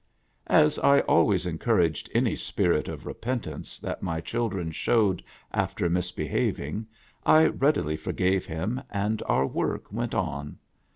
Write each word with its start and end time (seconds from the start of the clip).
As 0.47 0.79
I 0.79 1.01
always 1.01 1.45
encouraged 1.45 2.09
any 2.15 2.35
spirit 2.35 2.87
of 2.87 3.05
repentance 3.05 3.77
that 3.77 4.01
my 4.01 4.19
children 4.19 4.71
showed 4.71 5.23
after 5.53 5.91
misbehaving, 5.91 6.87
I 7.23 7.45
readily 7.45 7.97
forgave 7.97 8.47
him, 8.47 8.81
and 8.89 9.21
our 9.27 9.45
work 9.45 9.91
went 9.91 10.15
on. 10.15 10.57